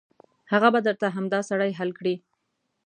هغه 0.51 0.67
به 0.73 0.79
درته 0.87 1.07
همدا 1.15 1.39
سړی 1.49 1.71
حل 1.79 1.89
کړي. 1.99 2.15